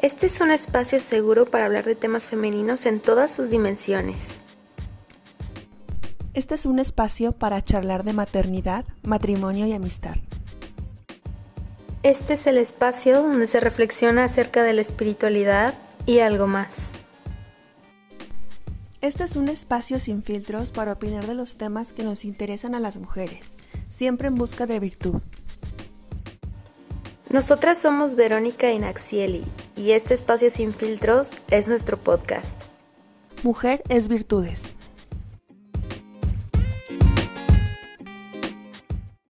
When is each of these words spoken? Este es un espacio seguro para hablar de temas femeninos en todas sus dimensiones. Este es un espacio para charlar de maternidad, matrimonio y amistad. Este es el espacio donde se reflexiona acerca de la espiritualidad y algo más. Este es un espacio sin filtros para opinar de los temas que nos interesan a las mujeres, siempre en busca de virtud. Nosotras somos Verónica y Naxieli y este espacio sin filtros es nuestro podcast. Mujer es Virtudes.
Este 0.00 0.26
es 0.26 0.40
un 0.40 0.52
espacio 0.52 1.00
seguro 1.00 1.46
para 1.46 1.64
hablar 1.64 1.84
de 1.84 1.96
temas 1.96 2.26
femeninos 2.26 2.86
en 2.86 3.00
todas 3.00 3.32
sus 3.32 3.50
dimensiones. 3.50 4.40
Este 6.34 6.54
es 6.54 6.66
un 6.66 6.78
espacio 6.78 7.32
para 7.32 7.60
charlar 7.62 8.04
de 8.04 8.12
maternidad, 8.12 8.84
matrimonio 9.02 9.66
y 9.66 9.72
amistad. 9.72 10.14
Este 12.04 12.34
es 12.34 12.46
el 12.46 12.58
espacio 12.58 13.22
donde 13.22 13.48
se 13.48 13.58
reflexiona 13.58 14.22
acerca 14.22 14.62
de 14.62 14.72
la 14.72 14.82
espiritualidad 14.82 15.74
y 16.06 16.20
algo 16.20 16.46
más. 16.46 16.92
Este 19.00 19.24
es 19.24 19.34
un 19.34 19.48
espacio 19.48 19.98
sin 19.98 20.22
filtros 20.22 20.70
para 20.70 20.92
opinar 20.92 21.26
de 21.26 21.34
los 21.34 21.58
temas 21.58 21.92
que 21.92 22.04
nos 22.04 22.24
interesan 22.24 22.76
a 22.76 22.80
las 22.80 22.98
mujeres, 22.98 23.56
siempre 23.88 24.28
en 24.28 24.36
busca 24.36 24.66
de 24.66 24.78
virtud. 24.78 25.20
Nosotras 27.30 27.76
somos 27.76 28.16
Verónica 28.16 28.72
y 28.72 28.78
Naxieli 28.78 29.44
y 29.76 29.90
este 29.90 30.14
espacio 30.14 30.48
sin 30.48 30.72
filtros 30.72 31.34
es 31.50 31.68
nuestro 31.68 31.98
podcast. 31.98 32.58
Mujer 33.42 33.82
es 33.90 34.08
Virtudes. 34.08 34.67